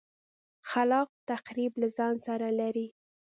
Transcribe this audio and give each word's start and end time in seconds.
خلاق 0.69 1.09
تخریب 1.29 1.73
له 1.81 1.87
ځان 1.97 2.15
سره 2.27 2.47
لري. 2.59 2.87